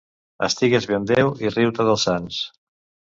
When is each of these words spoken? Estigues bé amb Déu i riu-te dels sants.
Estigues 0.45 0.87
bé 0.91 0.95
amb 0.97 1.11
Déu 1.11 1.29
i 1.45 1.51
riu-te 1.57 1.85
dels 1.89 2.07
sants. 2.09 2.41